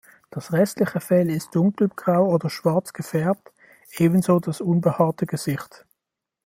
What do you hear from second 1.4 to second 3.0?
dunkelgrau oder schwarz